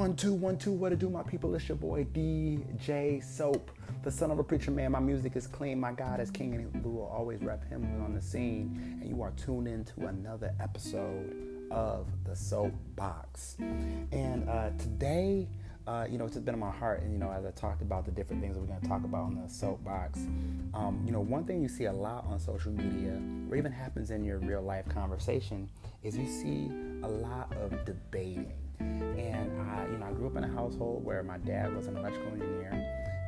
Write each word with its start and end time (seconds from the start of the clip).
One, 0.00 0.16
two, 0.16 0.32
one, 0.32 0.56
two, 0.56 0.72
what 0.72 0.88
to 0.88 0.96
do, 0.96 1.10
my 1.10 1.22
people? 1.22 1.54
It's 1.54 1.68
your 1.68 1.76
boy 1.76 2.06
DJ 2.14 3.22
Soap, 3.22 3.70
the 4.02 4.10
son 4.10 4.30
of 4.30 4.38
a 4.38 4.42
preacher 4.42 4.70
man. 4.70 4.92
My 4.92 4.98
music 4.98 5.36
is 5.36 5.46
clean, 5.46 5.78
my 5.78 5.92
God 5.92 6.20
is 6.20 6.30
king, 6.30 6.54
and 6.54 6.82
we 6.82 6.90
will 6.90 7.04
always 7.04 7.42
rep 7.42 7.68
him 7.68 8.02
on 8.02 8.14
the 8.14 8.22
scene. 8.22 8.98
And 9.02 9.10
you 9.10 9.20
are 9.20 9.32
tuned 9.32 9.68
into 9.68 10.06
another 10.06 10.54
episode 10.58 11.36
of 11.70 12.06
the 12.24 12.34
Soap 12.34 12.72
Box. 12.96 13.56
And 13.58 14.48
uh, 14.48 14.70
today, 14.78 15.48
uh, 15.86 16.06
you 16.08 16.18
know, 16.18 16.24
it's 16.24 16.34
just 16.34 16.44
been 16.44 16.54
in 16.54 16.60
my 16.60 16.70
heart, 16.70 17.02
and 17.02 17.12
you 17.12 17.18
know, 17.18 17.30
as 17.30 17.44
I 17.44 17.50
talked 17.50 17.82
about 17.82 18.04
the 18.04 18.10
different 18.10 18.42
things 18.42 18.54
that 18.54 18.60
we're 18.60 18.66
going 18.66 18.80
to 18.80 18.88
talk 18.88 19.04
about 19.04 19.22
on 19.22 19.34
the 19.34 19.48
soapbox, 19.48 20.20
um, 20.74 21.02
you 21.04 21.12
know, 21.12 21.20
one 21.20 21.44
thing 21.44 21.62
you 21.62 21.68
see 21.68 21.86
a 21.86 21.92
lot 21.92 22.24
on 22.26 22.38
social 22.38 22.72
media, 22.72 23.20
or 23.50 23.56
even 23.56 23.72
happens 23.72 24.10
in 24.10 24.24
your 24.24 24.38
real 24.38 24.62
life 24.62 24.88
conversation, 24.88 25.68
is 26.02 26.16
you 26.16 26.26
see 26.26 26.70
a 27.02 27.08
lot 27.08 27.52
of 27.56 27.84
debating. 27.84 28.52
And 28.78 29.60
I, 29.70 29.86
you 29.90 29.98
know, 29.98 30.06
I 30.06 30.12
grew 30.12 30.26
up 30.26 30.36
in 30.36 30.44
a 30.44 30.48
household 30.48 31.04
where 31.04 31.22
my 31.22 31.38
dad 31.38 31.74
was 31.74 31.86
an 31.86 31.96
electrical 31.96 32.32
engineer, 32.32 32.72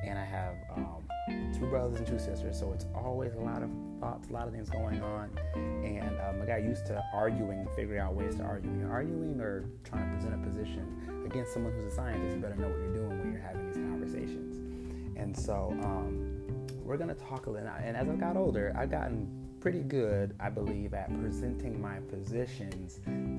and 0.05 0.19
I 0.19 0.25
have 0.25 0.55
um, 0.77 1.02
two 1.29 1.67
brothers 1.67 1.99
and 1.99 2.07
two 2.07 2.19
sisters. 2.19 2.59
So 2.59 2.73
it's 2.73 2.87
always 2.95 3.35
a 3.35 3.41
lot 3.41 3.63
of 3.63 3.71
thoughts, 4.01 4.29
a 4.29 4.33
lot 4.33 4.47
of 4.47 4.53
things 4.53 4.69
going 4.69 5.01
on. 5.03 5.31
And 5.55 6.19
um, 6.21 6.43
I 6.43 6.47
got 6.47 6.63
used 6.63 6.87
to 6.87 7.03
arguing, 7.15 7.67
figuring 7.77 8.01
out 8.01 8.15
ways 8.15 8.37
to 8.37 8.43
argue. 8.43 8.71
You're 8.79 8.91
arguing 8.91 9.41
or 9.41 9.65
trying 9.85 10.11
to 10.11 10.17
present 10.17 10.35
a 10.35 10.47
position 10.47 11.25
against 11.25 11.53
someone 11.53 11.73
who's 11.73 11.85
a 11.85 11.95
scientist. 11.95 12.35
You 12.37 12.43
better 12.43 12.57
know 12.57 12.69
what 12.69 12.79
you're 12.79 12.95
doing 12.95 13.19
when 13.21 13.33
you're 13.33 13.43
having 13.43 13.67
these 13.67 13.77
conversations. 13.77 14.57
And 15.17 15.37
so 15.37 15.77
um, 15.85 16.43
we're 16.83 16.97
gonna 16.97 17.15
talk 17.15 17.47
a 17.47 17.51
little. 17.51 17.69
And 17.69 17.97
as 17.97 18.09
I 18.09 18.15
got 18.15 18.37
older, 18.37 18.75
I've 18.77 18.91
gotten 18.91 19.29
pretty 19.61 19.81
good, 19.81 20.35
I 20.41 20.51
believe, 20.51 20.93
at 20.93 21.09
presenting 21.21 21.81
my 21.81 22.01
positions 22.11 22.99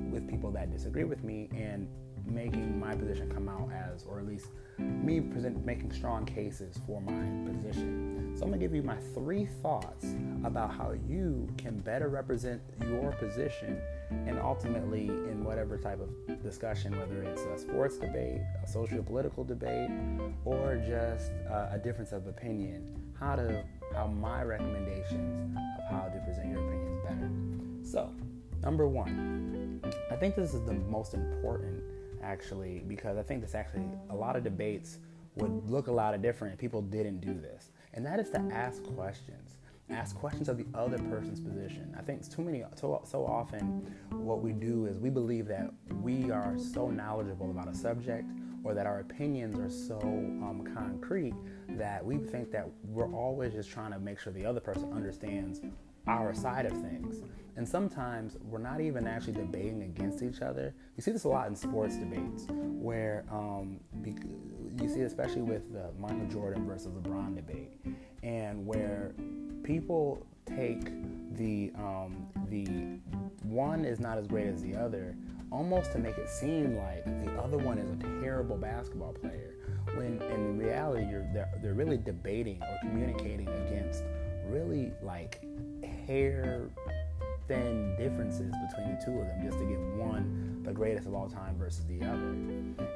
with 0.09 0.29
people 0.29 0.51
that 0.51 0.71
disagree 0.71 1.03
with 1.03 1.23
me 1.23 1.49
and 1.53 1.87
making 2.25 2.79
my 2.79 2.95
position 2.95 3.29
come 3.29 3.49
out 3.49 3.69
as, 3.71 4.03
or 4.03 4.19
at 4.19 4.25
least 4.25 4.47
me 4.77 5.21
present 5.21 5.65
making 5.65 5.91
strong 5.91 6.25
cases 6.25 6.79
for 6.85 7.01
my 7.01 7.51
position. 7.51 8.33
So 8.35 8.43
I'm 8.43 8.49
gonna 8.49 8.59
give 8.59 8.73
you 8.73 8.83
my 8.83 8.97
three 9.13 9.45
thoughts 9.61 10.05
about 10.43 10.73
how 10.73 10.93
you 11.07 11.47
can 11.57 11.79
better 11.79 12.09
represent 12.09 12.61
your 12.87 13.11
position 13.13 13.79
and 14.09 14.39
ultimately 14.39 15.07
in 15.07 15.43
whatever 15.43 15.77
type 15.77 15.99
of 15.99 16.41
discussion, 16.41 16.97
whether 16.97 17.23
it's 17.23 17.41
a 17.43 17.57
sports 17.57 17.97
debate, 17.97 18.41
a 18.63 18.67
socio-political 18.67 19.43
debate, 19.43 19.89
or 20.45 20.81
just 20.87 21.31
uh, 21.49 21.69
a 21.71 21.77
difference 21.77 22.11
of 22.11 22.27
opinion, 22.27 22.95
how 23.19 23.35
to 23.35 23.63
how 23.93 24.07
my 24.07 24.43
recommendations 24.43 25.55
of 25.77 25.91
how 25.91 26.05
to 26.05 26.19
present 26.25 26.49
your 26.49 26.65
opinions 26.65 27.01
better. 27.03 27.29
So, 27.83 28.09
number 28.63 28.87
one, 28.87 29.81
I 30.11 30.15
think 30.15 30.35
this 30.35 30.53
is 30.53 30.65
the 30.65 30.73
most 30.73 31.13
important 31.13 31.83
actually 32.23 32.83
because 32.87 33.17
I 33.17 33.23
think 33.23 33.41
this 33.41 33.55
actually 33.55 33.85
a 34.09 34.15
lot 34.15 34.35
of 34.35 34.43
debates 34.43 34.99
would 35.35 35.69
look 35.69 35.87
a 35.87 35.91
lot 35.91 36.13
of 36.13 36.21
different 36.21 36.53
if 36.53 36.59
people 36.59 36.81
didn't 36.81 37.21
do 37.21 37.33
this, 37.33 37.71
and 37.93 38.05
that 38.05 38.19
is 38.19 38.29
to 38.31 38.39
ask 38.51 38.83
questions. 38.83 39.57
Ask 39.89 40.15
questions 40.15 40.47
of 40.47 40.57
the 40.57 40.65
other 40.73 40.97
person's 40.97 41.41
position. 41.41 41.93
I 41.97 42.01
think 42.01 42.27
too 42.29 42.41
many, 42.41 42.63
so, 42.75 43.01
so 43.03 43.25
often, 43.25 43.93
what 44.11 44.41
we 44.41 44.53
do 44.53 44.85
is 44.85 44.97
we 44.97 45.09
believe 45.09 45.45
that 45.47 45.71
we 46.01 46.31
are 46.31 46.55
so 46.57 46.89
knowledgeable 46.89 47.51
about 47.51 47.67
a 47.67 47.75
subject 47.75 48.25
or 48.63 48.73
that 48.73 48.85
our 48.85 49.01
opinions 49.01 49.59
are 49.59 49.69
so 49.69 49.99
um, 49.99 50.63
concrete 50.73 51.33
that 51.71 52.03
we 52.03 52.17
think 52.17 52.49
that 52.51 52.69
we're 52.85 53.11
always 53.13 53.53
just 53.53 53.69
trying 53.69 53.91
to 53.91 53.99
make 53.99 54.19
sure 54.19 54.31
the 54.31 54.45
other 54.45 54.61
person 54.61 54.91
understands 54.93 55.61
our 56.07 56.33
side 56.33 56.65
of 56.65 56.73
things. 56.73 57.21
And 57.55 57.67
sometimes 57.67 58.37
we're 58.41 58.57
not 58.57 58.81
even 58.81 59.07
actually 59.07 59.33
debating 59.33 59.83
against 59.83 60.23
each 60.23 60.41
other. 60.41 60.73
You 60.97 61.03
see 61.03 61.11
this 61.11 61.23
a 61.23 61.29
lot 61.29 61.47
in 61.47 61.55
sports 61.55 61.97
debates, 61.97 62.47
where 62.49 63.25
um, 63.31 63.79
you 64.03 64.89
see, 64.89 65.01
especially 65.01 65.43
with 65.43 65.71
the 65.71 65.91
Michael 65.99 66.27
Jordan 66.27 66.65
versus 66.65 66.87
LeBron 66.87 67.35
debate, 67.35 67.79
and 68.23 68.65
where 68.65 69.13
people 69.63 70.25
take 70.45 70.85
the 71.35 71.71
um, 71.77 72.27
the 72.49 72.65
one 73.43 73.85
is 73.85 73.99
not 73.99 74.17
as 74.17 74.25
great 74.27 74.47
as 74.47 74.63
the 74.63 74.75
other, 74.75 75.15
almost 75.51 75.91
to 75.91 75.99
make 75.99 76.17
it 76.17 76.29
seem 76.29 76.75
like 76.77 77.05
the 77.23 77.31
other 77.39 77.57
one 77.57 77.77
is 77.77 77.91
a 77.91 78.21
terrible 78.21 78.57
basketball 78.57 79.13
player. 79.13 79.53
When 79.95 80.19
in 80.23 80.57
reality, 80.57 81.05
you're 81.05 81.27
they're, 81.33 81.51
they're 81.61 81.73
really 81.75 81.97
debating 81.97 82.61
or 82.63 82.79
communicating 82.81 83.47
against 83.47 84.03
really 84.47 84.91
like 85.03 85.43
hair 86.07 86.69
thin 87.47 87.95
differences 87.97 88.53
between 88.69 88.95
the 88.95 89.01
two 89.03 89.19
of 89.19 89.27
them 89.27 89.41
just 89.43 89.57
to 89.57 89.65
get 89.65 89.79
one 89.79 90.61
the 90.63 90.71
greatest 90.71 91.07
of 91.07 91.13
all 91.13 91.29
time 91.29 91.55
versus 91.57 91.85
the 91.85 92.01
other. 92.05 92.35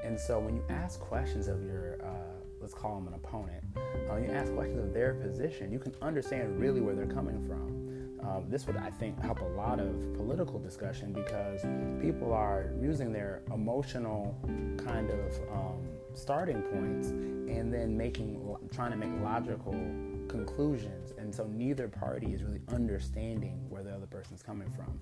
And 0.04 0.18
so 0.18 0.40
when 0.40 0.56
you 0.56 0.64
ask 0.70 1.00
questions 1.00 1.48
of 1.48 1.62
your, 1.64 1.98
uh, 2.02 2.42
let's 2.62 2.74
call 2.74 2.96
them 2.96 3.08
an 3.08 3.14
opponent, 3.14 3.64
uh, 4.10 4.16
you 4.16 4.32
ask 4.32 4.54
questions 4.54 4.80
of 4.80 4.94
their 4.94 5.16
position, 5.16 5.72
you 5.72 5.80
can 5.80 5.94
understand 6.02 6.60
really 6.60 6.80
where 6.80 6.96
they're 6.96 7.06
coming 7.06 7.46
from. 7.46 7.78
Um, 8.26 8.46
this 8.50 8.66
would, 8.68 8.78
I 8.78 8.90
think, 8.90 9.22
help 9.22 9.42
a 9.42 9.46
lot 9.46 9.80
of 9.80 10.14
political 10.16 10.60
discussion 10.60 11.14
because 11.14 11.62
people 12.02 12.34
are 12.34 12.72
using 12.82 13.12
their 13.14 13.42
emotional 13.54 14.36
kind 14.84 15.10
of 15.10 15.34
um, 15.52 15.88
starting 16.14 16.62
points 16.62 17.10
and 17.10 17.72
then 17.72 17.96
making, 17.96 18.42
trying 18.74 18.92
to 18.92 18.98
make 18.98 19.12
logical 19.22 19.74
conclusions. 20.38 21.14
And 21.18 21.34
so 21.34 21.46
neither 21.48 21.88
party 21.88 22.34
is 22.34 22.44
really 22.44 22.62
understanding 22.74 23.66
where 23.70 23.84
the 23.84 23.92
other 23.92 24.06
person's 24.06 24.44
coming 24.44 24.70
from. 24.70 25.00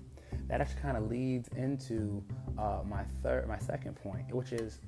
That 0.48 0.60
actually 0.60 0.80
kind 0.80 0.96
of 0.96 1.10
leads 1.10 1.48
into 1.56 2.22
uh, 2.58 2.80
my 2.84 3.04
third, 3.22 3.48
my 3.48 3.58
second 3.58 3.96
point, 3.96 4.34
which 4.34 4.52
is 4.52 4.80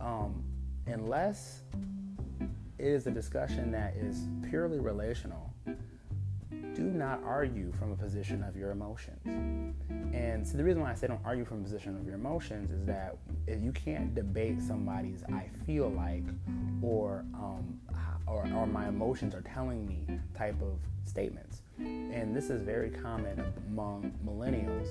um, 0.00 0.42
unless 0.86 1.62
it 2.78 2.86
is 2.86 3.06
a 3.06 3.10
discussion 3.10 3.70
that 3.72 3.94
is 3.96 4.28
purely 4.48 4.78
relational, 4.78 5.52
do 6.74 6.84
not 6.84 7.20
argue 7.24 7.72
from 7.72 7.90
a 7.90 7.96
position 7.96 8.44
of 8.44 8.56
your 8.56 8.70
emotions. 8.70 9.20
And 10.14 10.46
so 10.46 10.56
the 10.56 10.64
reason 10.64 10.80
why 10.80 10.92
I 10.92 10.94
say 10.94 11.08
don't 11.08 11.20
argue 11.24 11.44
from 11.44 11.60
a 11.60 11.62
position 11.64 11.96
of 11.96 12.06
your 12.06 12.14
emotions 12.14 12.70
is 12.70 12.84
that 12.86 13.16
you 13.48 13.72
can't 13.72 14.14
debate 14.14 14.60
somebody's 14.60 15.24
I 15.24 15.48
feel 15.66 15.88
like 15.90 16.24
or 16.82 17.24
um, 17.34 17.80
or, 18.30 18.46
or 18.54 18.66
my 18.66 18.88
emotions 18.88 19.34
are 19.34 19.42
telling 19.42 19.86
me 19.86 20.18
type 20.36 20.60
of 20.62 20.78
statements. 21.04 21.62
And 21.78 22.34
this 22.34 22.50
is 22.50 22.62
very 22.62 22.90
common 22.90 23.44
among 23.68 24.12
millennials 24.26 24.88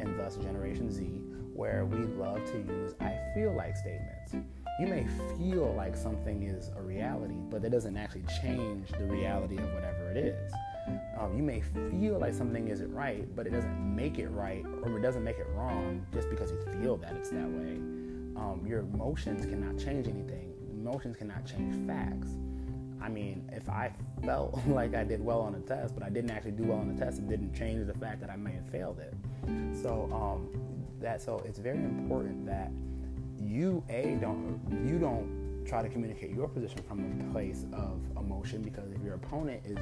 and 0.00 0.18
thus 0.18 0.36
Generation 0.36 0.90
Z, 0.90 1.04
where 1.54 1.84
we 1.84 1.98
love 1.98 2.44
to 2.46 2.58
use 2.58 2.94
I 3.00 3.18
feel 3.34 3.52
like 3.54 3.76
statements. 3.76 4.34
You 4.80 4.86
may 4.86 5.06
feel 5.36 5.74
like 5.76 5.94
something 5.94 6.44
is 6.44 6.70
a 6.74 6.80
reality, 6.80 7.34
but 7.50 7.60
that 7.60 7.70
doesn't 7.70 7.96
actually 7.96 8.24
change 8.40 8.88
the 8.92 9.04
reality 9.04 9.58
of 9.58 9.70
whatever 9.74 10.10
it 10.10 10.16
is. 10.16 10.52
Um, 11.18 11.36
you 11.36 11.42
may 11.42 11.60
feel 11.60 12.18
like 12.18 12.32
something 12.32 12.68
isn't 12.68 12.92
right, 12.92 13.24
but 13.36 13.46
it 13.46 13.50
doesn't 13.50 13.94
make 13.94 14.18
it 14.18 14.28
right 14.28 14.64
or 14.82 14.98
it 14.98 15.02
doesn't 15.02 15.22
make 15.22 15.36
it 15.36 15.46
wrong 15.54 16.06
just 16.14 16.30
because 16.30 16.50
you 16.50 16.58
feel 16.80 16.96
that 16.96 17.14
it's 17.14 17.28
that 17.28 17.48
way. 17.48 17.76
Um, 18.36 18.64
your 18.66 18.80
emotions 18.80 19.44
cannot 19.44 19.76
change 19.76 20.08
anything, 20.08 20.54
emotions 20.72 21.16
cannot 21.18 21.44
change 21.44 21.86
facts. 21.86 22.30
I 23.02 23.08
mean, 23.08 23.48
if 23.52 23.68
I 23.68 23.92
felt 24.24 24.58
like 24.66 24.94
I 24.94 25.04
did 25.04 25.24
well 25.24 25.40
on 25.40 25.54
a 25.54 25.60
test, 25.60 25.94
but 25.94 26.02
I 26.02 26.10
didn't 26.10 26.30
actually 26.30 26.52
do 26.52 26.64
well 26.64 26.78
on 26.78 26.94
the 26.94 27.04
test, 27.04 27.18
it 27.18 27.28
didn't 27.28 27.54
change 27.54 27.86
the 27.86 27.94
fact 27.94 28.20
that 28.20 28.30
I 28.30 28.36
may 28.36 28.52
have 28.52 28.68
failed 28.68 28.98
it. 28.98 29.14
So 29.82 30.08
um, 30.12 30.48
that 31.00 31.22
so 31.22 31.42
it's 31.46 31.58
very 31.58 31.78
important 31.78 32.46
that 32.46 32.70
you 33.38 33.82
a 33.88 34.18
don't 34.20 34.60
you 34.86 34.98
don't 34.98 35.64
try 35.66 35.82
to 35.82 35.88
communicate 35.88 36.30
your 36.30 36.48
position 36.48 36.80
from 36.88 37.00
a 37.00 37.32
place 37.32 37.64
of 37.72 38.00
emotion 38.16 38.62
because 38.62 38.90
if 38.92 39.02
your 39.02 39.14
opponent 39.14 39.60
is 39.64 39.78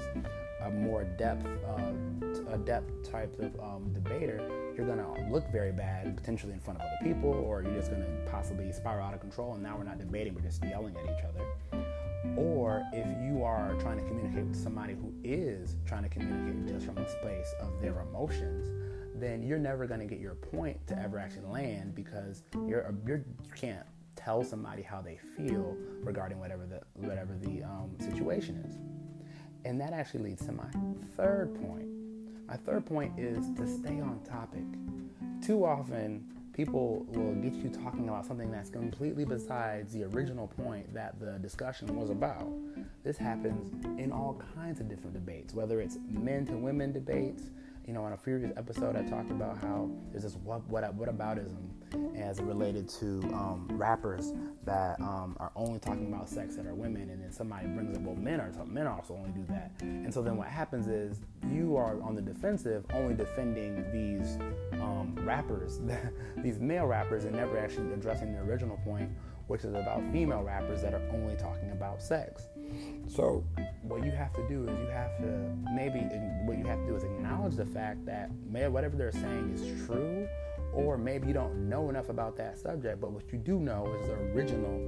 a 0.62 0.70
more 0.70 1.04
depth 1.04 1.46
uh, 1.66 2.52
a 2.52 2.58
depth 2.58 3.10
type 3.10 3.34
of 3.40 3.58
um, 3.60 3.92
debater, 3.92 4.72
you're 4.76 4.86
gonna 4.86 5.30
look 5.30 5.50
very 5.50 5.72
bad 5.72 6.16
potentially 6.16 6.52
in 6.52 6.60
front 6.60 6.80
of 6.80 6.86
other 6.86 6.96
people, 7.02 7.30
or 7.30 7.62
you're 7.62 7.74
just 7.74 7.90
gonna 7.90 8.06
possibly 8.30 8.70
spiral 8.72 9.06
out 9.06 9.14
of 9.14 9.20
control. 9.20 9.54
And 9.54 9.62
now 9.62 9.76
we're 9.76 9.84
not 9.84 9.98
debating; 9.98 10.34
we're 10.34 10.40
just 10.40 10.62
yelling 10.64 10.96
at 10.96 11.04
each 11.04 11.24
other. 11.24 11.44
Or 12.36 12.84
if 12.92 13.06
you 13.22 13.42
are 13.44 13.74
trying 13.80 13.98
to 13.98 14.04
communicate 14.06 14.44
with 14.44 14.56
somebody 14.56 14.94
who 14.94 15.12
is 15.22 15.76
trying 15.86 16.02
to 16.02 16.08
communicate 16.08 16.72
just 16.72 16.86
from 16.86 16.98
a 16.98 17.08
space 17.08 17.54
of 17.60 17.80
their 17.80 18.00
emotions, 18.00 18.68
then 19.14 19.42
you're 19.42 19.58
never 19.58 19.86
going 19.86 20.00
to 20.00 20.06
get 20.06 20.20
your 20.20 20.34
point 20.34 20.84
to 20.88 20.98
ever 20.98 21.18
actually 21.18 21.46
land 21.46 21.94
because 21.94 22.42
you're, 22.66 22.94
you're 23.06 23.24
you 23.44 23.50
can't 23.54 23.86
tell 24.16 24.42
somebody 24.42 24.82
how 24.82 25.00
they 25.00 25.18
feel 25.36 25.76
regarding 26.02 26.38
whatever 26.38 26.66
the 26.66 26.80
whatever 26.94 27.36
the 27.40 27.62
um, 27.62 27.90
situation 27.98 28.56
is. 28.68 28.76
And 29.64 29.80
that 29.80 29.92
actually 29.92 30.24
leads 30.24 30.44
to 30.46 30.52
my 30.52 30.70
third 31.16 31.54
point. 31.62 31.88
My 32.46 32.56
third 32.56 32.86
point 32.86 33.18
is 33.18 33.46
to 33.56 33.66
stay 33.66 34.00
on 34.00 34.20
topic. 34.24 34.64
Too 35.44 35.64
often, 35.64 36.24
people 36.58 37.06
will 37.10 37.34
get 37.34 37.52
you 37.52 37.70
talking 37.70 38.08
about 38.08 38.26
something 38.26 38.50
that's 38.50 38.68
completely 38.68 39.24
besides 39.24 39.92
the 39.92 40.02
original 40.02 40.48
point 40.48 40.92
that 40.92 41.18
the 41.20 41.38
discussion 41.38 41.94
was 41.94 42.10
about. 42.10 42.50
This 43.04 43.16
happens 43.16 43.84
in 43.96 44.10
all 44.10 44.42
kinds 44.56 44.80
of 44.80 44.88
different 44.88 45.14
debates, 45.14 45.54
whether 45.54 45.80
it's 45.80 45.98
men 46.10 46.44
to 46.46 46.54
women 46.54 46.92
debates, 46.92 47.44
you 47.86 47.92
know, 47.94 48.02
on 48.02 48.12
a 48.12 48.16
previous 48.16 48.52
episode, 48.56 48.96
I 48.96 49.02
talked 49.02 49.30
about 49.30 49.56
how 49.58 49.88
there's 50.10 50.24
this 50.24 50.34
what 50.42 50.68
what 50.68 50.92
what 50.94 51.08
aboutism 51.08 51.68
as 52.20 52.40
related 52.40 52.88
to 52.88 53.20
um, 53.32 53.68
rappers 53.72 54.34
that 54.64 55.00
um, 55.00 55.36
are 55.40 55.52
only 55.54 55.78
talking 55.78 56.12
about 56.12 56.28
sex 56.28 56.56
that 56.56 56.66
are 56.66 56.74
women, 56.74 57.08
and 57.08 57.22
then 57.22 57.32
somebody 57.32 57.66
brings 57.68 57.96
up, 57.96 58.02
well, 58.02 58.16
men 58.16 58.40
are 58.40 58.52
men 58.66 58.86
also 58.88 59.14
only 59.14 59.30
do 59.30 59.44
that, 59.48 59.70
and 59.80 60.12
so 60.12 60.22
then 60.22 60.36
what 60.36 60.48
happens 60.48 60.88
is 60.88 61.20
you 61.50 61.76
are 61.76 62.02
on 62.02 62.14
the 62.14 62.20
defensive, 62.20 62.84
only 62.92 63.14
defending 63.14 63.90
these 63.92 64.36
um, 64.80 65.14
rappers, 65.22 65.80
these 66.36 66.58
male 66.58 66.86
rappers, 66.86 67.24
and 67.24 67.34
never 67.34 67.58
actually 67.58 67.92
addressing 67.92 68.32
the 68.32 68.40
original 68.40 68.78
point, 68.84 69.10
which 69.46 69.64
is 69.64 69.74
about 69.74 70.02
female 70.12 70.42
rappers 70.42 70.82
that 70.82 70.94
are 70.94 71.02
only 71.12 71.36
talking 71.36 71.70
about 71.72 72.02
sex. 72.02 72.48
So 73.06 73.44
what 73.82 74.04
you 74.04 74.10
have 74.10 74.32
to 74.34 74.46
do 74.48 74.68
is 74.68 74.78
you 74.78 74.88
have 74.88 75.16
to 75.18 75.56
maybe 75.74 76.00
what 76.44 76.58
you 76.58 76.64
have 76.66 76.80
to 76.80 76.86
do 76.86 76.96
is 76.96 77.04
acknowledge 77.04 77.56
the 77.56 77.64
fact 77.64 78.04
that 78.06 78.30
whatever 78.70 78.96
they're 78.96 79.12
saying 79.12 79.50
is 79.54 79.86
true, 79.86 80.28
or 80.72 80.98
maybe 80.98 81.28
you 81.28 81.32
don't 81.32 81.68
know 81.68 81.88
enough 81.88 82.10
about 82.10 82.36
that 82.36 82.58
subject, 82.58 83.00
but 83.00 83.10
what 83.10 83.32
you 83.32 83.38
do 83.38 83.58
know 83.58 83.94
is 84.00 84.06
the 84.06 84.14
original 84.34 84.78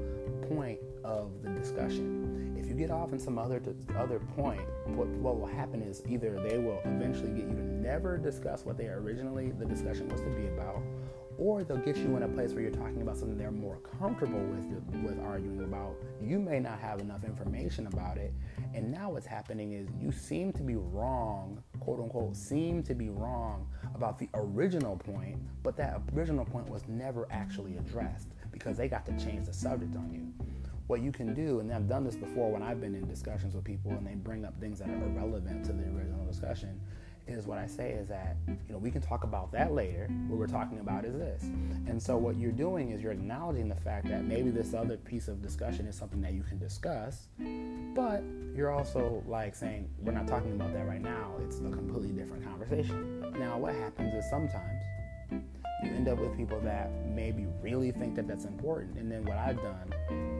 point 0.49 0.79
of 1.05 1.31
the 1.43 1.51
discussion. 1.51 2.50
You 2.71 2.77
get 2.77 2.93
off 2.93 3.13
in 3.13 3.19
some 3.19 3.37
other 3.37 3.61
other 3.99 4.21
point, 4.37 4.61
what, 4.95 5.09
what 5.09 5.41
will 5.41 5.49
happen 5.49 5.83
is 5.83 6.05
either 6.09 6.39
they 6.49 6.57
will 6.59 6.81
eventually 6.85 7.31
get 7.31 7.49
you 7.49 7.57
to 7.57 7.65
never 7.65 8.17
discuss 8.17 8.65
what 8.65 8.79
they 8.79 8.87
originally 8.87 9.51
the 9.51 9.65
discussion 9.65 10.09
was 10.09 10.21
to 10.21 10.29
be 10.29 10.47
about, 10.47 10.81
or 11.37 11.65
they'll 11.65 11.79
get 11.79 11.97
you 11.97 12.17
in 12.17 12.23
a 12.23 12.29
place 12.29 12.53
where 12.53 12.63
you're 12.63 12.71
talking 12.71 13.03
about 13.03 13.17
something 13.17 13.37
they're 13.37 13.51
more 13.51 13.79
comfortable 13.99 14.39
with 14.39 15.03
with 15.03 15.19
arguing 15.19 15.65
about. 15.65 15.97
You 16.23 16.39
may 16.39 16.61
not 16.61 16.79
have 16.79 17.01
enough 17.01 17.25
information 17.25 17.89
about 17.89 18.19
it, 18.19 18.33
and 18.73 18.93
now 18.93 19.11
what's 19.11 19.27
happening 19.27 19.73
is 19.73 19.89
you 20.01 20.13
seem 20.13 20.53
to 20.53 20.63
be 20.63 20.77
wrong, 20.77 21.61
quote 21.81 21.99
unquote, 21.99 22.37
seem 22.37 22.85
to 22.85 22.95
be 22.95 23.09
wrong 23.09 23.67
about 23.97 24.17
the 24.17 24.29
original 24.35 24.97
point, 24.97 25.41
but 25.65 25.77
that 25.77 26.01
original 26.15 26.45
point 26.45 26.69
was 26.69 26.87
never 26.87 27.27
actually 27.33 27.79
addressed 27.79 28.29
because 28.53 28.77
they 28.77 28.87
got 28.87 29.05
to 29.07 29.13
change 29.19 29.47
the 29.47 29.53
subject 29.53 29.97
on 29.97 30.13
you. 30.13 30.33
What 30.91 31.03
you 31.03 31.13
can 31.13 31.35
do, 31.35 31.61
and 31.61 31.73
I've 31.73 31.89
done 31.89 32.03
this 32.03 32.17
before 32.17 32.51
when 32.51 32.65
I've 32.65 32.81
been 32.81 32.97
in 32.97 33.07
discussions 33.07 33.55
with 33.55 33.63
people 33.63 33.93
and 33.93 34.05
they 34.05 34.17
bring 34.17 34.45
up 34.45 34.59
things 34.59 34.81
that 34.81 34.89
are 34.89 35.05
irrelevant 35.05 35.65
to 35.67 35.73
the 35.73 35.85
original 35.85 36.27
discussion, 36.27 36.81
is 37.29 37.47
what 37.47 37.59
I 37.59 37.69
say 37.69 37.93
is 37.93 38.09
that, 38.09 38.37
you 38.49 38.73
know, 38.73 38.79
we 38.79 38.91
can 38.91 39.01
talk 39.01 39.23
about 39.23 39.53
that 39.53 39.73
later. 39.73 40.09
What 40.27 40.41
we're 40.41 40.49
talking 40.49 40.81
about 40.81 41.05
is 41.05 41.15
this. 41.15 41.45
And 41.87 42.03
so 42.03 42.17
what 42.17 42.35
you're 42.39 42.51
doing 42.51 42.91
is 42.91 43.01
you're 43.01 43.13
acknowledging 43.13 43.69
the 43.69 43.77
fact 43.77 44.09
that 44.09 44.25
maybe 44.25 44.51
this 44.51 44.75
other 44.75 44.97
piece 44.97 45.29
of 45.29 45.41
discussion 45.41 45.87
is 45.87 45.95
something 45.95 46.21
that 46.23 46.33
you 46.33 46.43
can 46.43 46.59
discuss, 46.59 47.29
but 47.95 48.25
you're 48.57 48.73
also 48.73 49.23
like 49.29 49.55
saying, 49.55 49.89
we're 50.01 50.11
not 50.11 50.27
talking 50.27 50.51
about 50.51 50.73
that 50.73 50.89
right 50.89 51.01
now. 51.01 51.35
It's 51.45 51.59
a 51.59 51.71
completely 51.71 52.11
different 52.11 52.45
conversation. 52.45 53.33
Now, 53.39 53.59
what 53.59 53.77
happens 53.77 54.13
is 54.13 54.29
sometimes 54.29 54.80
you 55.83 55.91
end 55.91 56.09
up 56.09 56.19
with 56.19 56.37
people 56.37 56.61
that 56.61 56.91
maybe 57.07 57.47
really 57.63 57.93
think 57.93 58.15
that 58.17 58.27
that's 58.27 58.45
important. 58.45 58.99
And 58.99 59.11
then 59.11 59.25
what 59.25 59.37
I've 59.37 59.61
done 59.63 59.93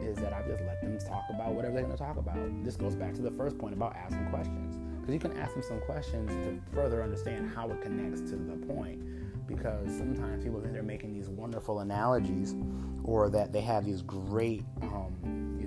is 0.03 0.17
that 0.17 0.33
I've 0.33 0.47
just 0.47 0.63
let 0.63 0.81
them 0.81 0.97
talk 0.99 1.23
about 1.29 1.53
whatever 1.53 1.75
they're 1.75 1.83
going 1.83 1.97
to 1.97 2.03
talk 2.03 2.17
about. 2.17 2.37
This 2.63 2.75
goes 2.75 2.95
back 2.95 3.13
to 3.15 3.21
the 3.21 3.31
first 3.31 3.57
point 3.57 3.73
about 3.73 3.95
asking 3.95 4.25
questions 4.27 4.77
because 4.99 5.13
you 5.13 5.19
can 5.19 5.37
ask 5.37 5.53
them 5.53 5.63
some 5.63 5.79
questions 5.81 6.29
to 6.29 6.61
further 6.73 7.03
understand 7.03 7.51
how 7.53 7.69
it 7.69 7.81
connects 7.81 8.21
to 8.31 8.35
the 8.35 8.55
point 8.67 9.01
because 9.47 9.89
sometimes 9.97 10.43
people 10.43 10.61
think 10.61 10.73
they're 10.73 10.83
making 10.83 11.13
these 11.13 11.29
wonderful 11.29 11.79
analogies 11.79 12.55
or 13.03 13.29
that 13.29 13.51
they 13.51 13.61
have 13.61 13.85
these 13.85 14.01
great 14.01 14.63
um, 14.83 15.15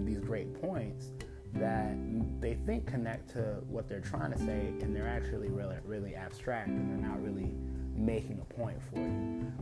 these 0.05 0.19
great 0.19 0.61
points 0.61 1.13
that 1.55 1.97
they 2.41 2.55
think 2.55 2.87
connect 2.87 3.31
to 3.31 3.41
what 3.69 3.89
they're 3.89 4.01
trying 4.01 4.33
to 4.33 4.39
say 4.39 4.73
and 4.81 4.95
they're 4.95 5.09
actually 5.09 5.49
really 5.49 5.77
really 5.85 6.15
abstract 6.15 6.69
and 6.69 6.91
they're 6.91 7.09
not 7.09 7.23
really 7.23 7.55
making 7.97 8.41
a 8.41 8.55
point 8.55 8.79
for 8.91 8.99
you. 8.99 9.53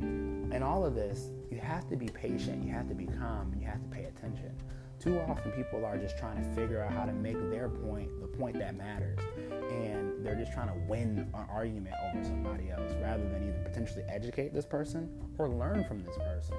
And 0.53 0.63
all 0.63 0.85
of 0.85 0.95
this, 0.95 1.31
you 1.51 1.59
have 1.59 1.89
to 1.89 1.97
be 1.97 2.07
patient, 2.07 2.65
you 2.65 2.73
have 2.73 2.89
to 2.89 2.95
be 2.95 3.07
calm, 3.07 3.51
and 3.53 3.61
you 3.61 3.67
have 3.67 3.83
to 3.83 3.89
pay 3.89 4.05
attention. 4.05 4.53
Too 4.99 5.19
often 5.29 5.51
people 5.53 5.85
are 5.85 5.99
just 5.99 6.17
trying 6.17 6.37
to 6.37 6.55
figure 6.55 6.81
out 6.81 6.93
how 6.93 7.05
to 7.05 7.13
make 7.13 7.37
their 7.51 7.69
point 7.69 8.09
the 8.21 8.29
point 8.29 8.57
that 8.59 8.77
matters. 8.77 9.19
And 9.51 10.25
they're 10.25 10.37
just 10.37 10.53
trying 10.53 10.69
to 10.69 10.79
win 10.89 11.29
an 11.35 11.47
argument 11.51 11.97
over 12.09 12.23
somebody 12.23 12.71
else 12.71 12.93
rather 13.03 13.29
than 13.29 13.49
either 13.49 13.69
potentially 13.69 14.05
educate 14.09 14.55
this 14.55 14.65
person 14.65 15.11
or 15.39 15.49
learn 15.49 15.85
from 15.85 16.05
this 16.05 16.17
person. 16.17 16.57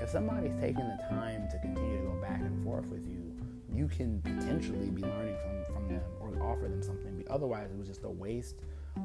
If 0.00 0.10
somebody's 0.10 0.54
taking 0.60 0.86
the 0.86 0.98
time 1.08 1.48
to 1.50 1.58
continue 1.60 1.98
to 1.98 2.04
go 2.04 2.20
back 2.20 2.40
and 2.40 2.62
forth 2.62 2.86
with 2.88 3.06
you, 3.06 3.34
you 3.72 3.88
can 3.88 4.20
potentially 4.20 4.90
be 4.90 5.02
learning 5.02 5.36
from, 5.42 5.74
from 5.74 5.88
them 5.88 6.04
or 6.20 6.28
offer 6.42 6.68
them 6.68 6.82
something. 6.82 7.16
But 7.16 7.32
otherwise, 7.32 7.70
it 7.70 7.78
was 7.78 7.88
just 7.88 8.04
a 8.04 8.10
waste 8.10 8.56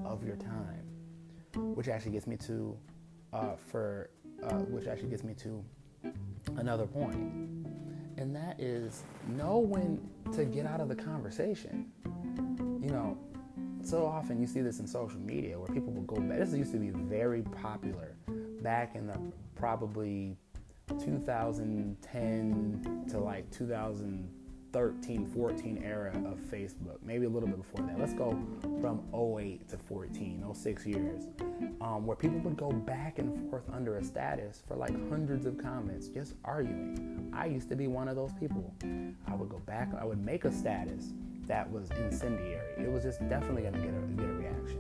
of 0.04 0.26
your 0.26 0.36
time. 0.36 0.91
Which 1.56 1.88
actually 1.88 2.12
gets 2.12 2.28
me 2.28 2.38
to, 2.38 2.78
uh, 3.34 3.56
for, 3.70 4.10
uh, 4.44 4.60
which 4.60 4.88
actually 4.88 5.10
gets 5.10 5.24
me 5.24 5.34
to 5.36 5.64
another 6.58 6.88
point 6.88 7.62
and 8.22 8.36
that 8.36 8.60
is 8.60 9.04
know 9.28 9.58
when 9.58 10.00
to 10.34 10.46
get 10.46 10.66
out 10.66 10.80
of 10.80 10.88
the 10.88 10.96
conversation. 10.96 11.92
You 12.82 12.92
know, 12.92 13.18
so 13.84 14.06
often 14.06 14.40
you 14.40 14.48
see 14.48 14.62
this 14.62 14.80
in 14.80 14.88
social 14.88 15.20
media 15.20 15.58
where 15.58 15.68
people 15.68 15.92
will 15.92 16.04
go 16.04 16.22
back. 16.22 16.38
This 16.38 16.54
used 16.54 16.72
to 16.74 16.78
be 16.78 16.92
very 16.92 17.42
popular 17.42 18.16
back 18.62 18.96
in 18.96 19.08
the 19.08 19.18
probably 19.56 20.38
2010 21.00 23.06
to 23.10 23.20
like 23.20 23.50
2013, 24.72 25.26
14 25.26 25.84
era 25.84 26.12
of 26.26 26.40
Facebook, 26.40 26.98
maybe 27.04 27.26
a 27.26 27.30
little 27.30 27.50
bit 27.50 27.58
before 27.58 27.86
that. 27.86 28.00
Let's 28.00 28.14
go 28.14 28.40
from 28.80 29.04
08 29.14 29.68
to 29.70 29.78
14, 29.78 30.46
06 30.54 30.86
years, 30.86 31.28
um, 31.82 32.06
where 32.06 32.16
people 32.16 32.40
would 32.40 32.56
go 32.56 32.72
back 32.72 33.20
and 33.20 33.50
forth 33.50 33.64
under 33.74 33.98
a 33.98 34.04
status 34.04 34.64
for 34.66 34.76
like 34.78 34.94
hundreds 35.10 35.46
of 35.46 35.58
comments, 35.58 36.08
just 36.08 36.36
arguing. 36.46 37.30
I 37.34 37.48
used 37.48 37.70
to 37.70 37.76
be 37.76 37.88
one 37.88 38.08
of 38.08 38.16
those 38.16 38.32
people. 38.40 38.74
I 39.28 39.36
would 39.36 39.50
go 39.50 39.60
back, 39.60 39.90
I 40.00 40.06
would 40.06 40.24
make 40.24 40.46
a 40.46 40.52
status 40.52 41.14
that 41.48 41.70
was 41.70 41.90
incendiary. 41.92 42.76
It 42.78 42.90
was 42.90 43.04
just 43.04 43.20
definitely 43.28 43.64
gonna 43.64 43.80
get 43.80 43.94
a, 43.94 44.02
get 44.16 44.30
a 44.30 44.34
reaction. 44.34 44.80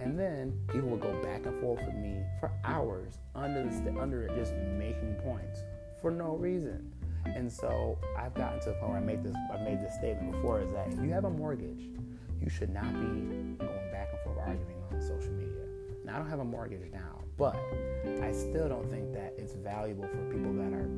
And 0.00 0.18
then 0.18 0.58
people 0.68 0.88
would 0.88 1.00
go 1.00 1.12
back 1.22 1.46
and 1.46 1.60
forth 1.60 1.84
with 1.84 1.94
me 1.94 2.22
for 2.40 2.50
hours 2.64 3.18
under 3.34 3.64
the 3.64 3.72
st- 3.72 3.98
under 3.98 4.24
it, 4.24 4.34
just 4.36 4.52
making 4.54 5.14
points 5.22 5.62
for 6.00 6.10
no 6.10 6.36
reason. 6.36 6.92
And 7.34 7.50
so 7.52 7.98
I've 8.16 8.34
gotten 8.34 8.60
to 8.60 8.70
the 8.70 8.74
point 8.74 8.90
where 8.92 9.00
I 9.00 9.04
make 9.04 9.22
this 9.22 9.34
I 9.52 9.62
made 9.62 9.80
this 9.80 9.94
statement 9.94 10.32
before 10.32 10.60
is 10.60 10.72
that 10.72 10.88
if 10.92 11.00
you 11.00 11.10
have 11.10 11.24
a 11.24 11.30
mortgage, 11.30 11.88
you 12.40 12.48
should 12.48 12.70
not 12.70 12.92
be 12.92 13.06
going 13.56 13.90
back 13.92 14.08
and 14.12 14.20
forth 14.24 14.38
arguing 14.38 14.82
on 14.92 15.00
social 15.00 15.32
media. 15.32 15.64
Now, 16.04 16.16
I 16.16 16.18
don't 16.18 16.30
have 16.30 16.40
a 16.40 16.44
mortgage 16.44 16.90
now, 16.92 17.22
but 17.36 17.56
I 18.22 18.32
still 18.32 18.68
don't 18.68 18.88
think 18.90 19.12
that 19.14 19.34
it's 19.36 19.54
valuable 19.54 20.08
for 20.08 20.24
people 20.32 20.52
that 20.54 20.72
are 20.72 20.88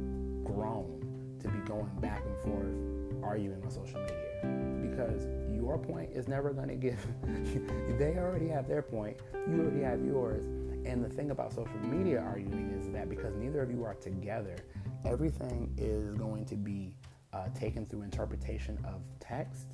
grown 0.44 1.00
to 1.40 1.48
be 1.48 1.58
going 1.60 1.90
back 2.00 2.22
and 2.26 2.36
forth 2.38 3.24
arguing 3.24 3.62
on 3.62 3.70
social 3.70 4.00
media 4.00 4.90
because 4.90 5.26
your 5.52 5.78
point 5.78 6.10
is 6.12 6.28
never 6.28 6.52
going 6.52 6.68
to 6.68 6.74
give 6.74 6.98
they 7.98 8.16
already 8.16 8.48
have 8.48 8.66
their 8.66 8.82
point 8.82 9.16
you 9.48 9.60
already 9.60 9.82
have 9.82 10.04
yours 10.04 10.44
and 10.86 11.04
the 11.04 11.08
thing 11.08 11.30
about 11.30 11.52
social 11.52 11.76
media 11.84 12.20
arguing 12.20 12.70
is 12.78 12.90
that 12.90 13.08
because 13.08 13.34
neither 13.36 13.62
of 13.62 13.70
you 13.70 13.84
are 13.84 13.94
together 13.94 14.56
everything 15.04 15.72
is 15.76 16.14
going 16.14 16.44
to 16.46 16.56
be 16.56 16.94
uh, 17.32 17.48
taken 17.58 17.86
through 17.86 18.02
interpretation 18.02 18.78
of 18.84 19.02
text 19.20 19.66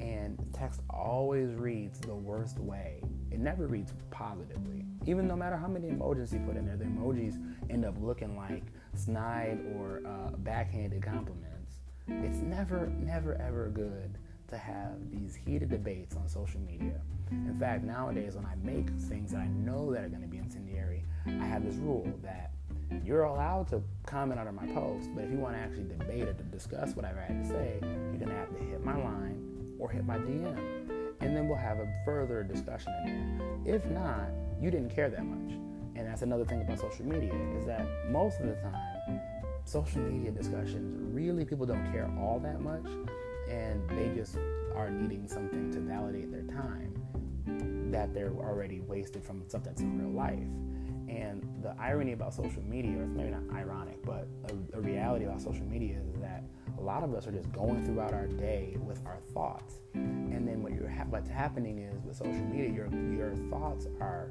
and 0.00 0.38
text 0.52 0.80
always 0.90 1.54
reads 1.54 2.00
the 2.00 2.14
worst 2.14 2.58
way. 2.58 3.00
It 3.30 3.38
never 3.38 3.66
reads 3.66 3.92
positively. 4.10 4.84
Even 5.06 5.26
no 5.26 5.36
matter 5.36 5.56
how 5.56 5.68
many 5.68 5.88
emojis 5.88 6.32
you 6.32 6.40
put 6.40 6.56
in 6.56 6.66
there, 6.66 6.76
the 6.76 6.84
emojis 6.84 7.40
end 7.70 7.84
up 7.84 7.94
looking 8.00 8.36
like 8.36 8.64
snide 8.94 9.58
or 9.76 10.02
uh, 10.06 10.30
backhanded 10.38 11.02
compliments. 11.02 11.78
It's 12.08 12.38
never, 12.38 12.92
never, 12.98 13.34
ever 13.40 13.70
good 13.70 14.18
to 14.48 14.58
have 14.58 15.10
these 15.10 15.34
heated 15.34 15.70
debates 15.70 16.16
on 16.16 16.28
social 16.28 16.60
media. 16.60 17.00
In 17.30 17.56
fact, 17.58 17.82
nowadays 17.82 18.36
when 18.36 18.44
I 18.44 18.54
make 18.62 18.90
things 18.90 19.32
that 19.32 19.38
I 19.38 19.46
know 19.48 19.92
that 19.92 20.04
are 20.04 20.08
going 20.08 20.22
to 20.22 20.28
be 20.28 20.38
incendiary, 20.38 21.04
I 21.26 21.44
have 21.46 21.64
this 21.64 21.76
rule 21.76 22.12
that 22.22 22.52
you're 23.04 23.24
allowed 23.24 23.68
to 23.68 23.82
comment 24.06 24.38
under 24.38 24.52
my 24.52 24.66
post, 24.68 25.10
but 25.14 25.24
if 25.24 25.30
you 25.30 25.38
want 25.38 25.54
to 25.54 25.60
actually 25.60 25.84
debate 25.84 26.28
or 26.28 26.32
discuss 26.52 26.94
whatever 26.94 27.20
I 27.20 27.32
have 27.32 27.42
to 27.42 27.48
say, 27.48 27.78
you're 27.80 28.18
going 28.18 28.28
to 28.28 28.34
have 28.34 28.56
to 28.56 28.64
hit 28.64 28.84
my 28.84 28.96
line 28.96 29.76
or 29.78 29.90
hit 29.90 30.04
my 30.04 30.18
DM. 30.18 30.58
And 31.20 31.36
then 31.36 31.48
we'll 31.48 31.58
have 31.58 31.78
a 31.78 31.88
further 32.04 32.42
discussion 32.42 32.92
in 33.06 33.38
there. 33.64 33.76
If 33.76 33.86
not, 33.86 34.28
you 34.60 34.70
didn't 34.70 34.90
care 34.94 35.08
that 35.08 35.24
much. 35.24 35.54
And 35.96 36.06
that's 36.06 36.22
another 36.22 36.44
thing 36.44 36.60
about 36.60 36.80
social 36.80 37.06
media 37.06 37.32
is 37.56 37.64
that 37.66 37.86
most 38.10 38.40
of 38.40 38.46
the 38.46 38.54
time, 38.56 39.20
social 39.64 40.00
media 40.00 40.30
discussions 40.30 41.14
really 41.14 41.44
people 41.44 41.64
don't 41.64 41.90
care 41.92 42.10
all 42.18 42.38
that 42.40 42.60
much 42.60 42.86
and 43.48 43.88
they 43.90 44.10
just 44.14 44.36
are 44.74 44.90
needing 44.90 45.26
something 45.26 45.72
to 45.72 45.80
validate 45.80 46.30
their 46.30 46.42
time 46.42 46.92
that 47.90 48.12
they're 48.12 48.32
already 48.32 48.80
wasted 48.80 49.24
from 49.24 49.42
stuff 49.48 49.62
that's 49.62 49.80
in 49.80 49.98
real 49.98 50.10
life. 50.10 50.48
And 51.08 51.46
the 51.62 51.74
irony 51.78 52.12
about 52.12 52.34
social 52.34 52.62
media, 52.62 52.98
or 52.98 53.04
it's 53.04 53.14
maybe 53.14 53.30
not 53.30 53.42
ironic, 53.52 54.02
but 54.04 54.26
a, 54.48 54.78
a 54.78 54.80
reality 54.80 55.24
about 55.24 55.40
social 55.40 55.66
media 55.66 55.98
is 55.98 56.20
that 56.20 56.44
a 56.78 56.80
lot 56.80 57.02
of 57.02 57.14
us 57.14 57.26
are 57.26 57.32
just 57.32 57.52
going 57.52 57.84
throughout 57.84 58.12
our 58.12 58.26
day 58.26 58.76
with 58.80 59.00
our 59.06 59.18
thoughts. 59.32 59.74
And 59.94 60.46
then 60.46 60.62
what 60.62 60.72
you're 60.72 60.88
ha- 60.88 61.06
what's 61.08 61.28
happening 61.28 61.78
is 61.78 62.02
with 62.04 62.16
social 62.16 62.32
media, 62.32 62.70
your 62.70 62.88
your 63.12 63.34
thoughts 63.50 63.86
are 64.00 64.30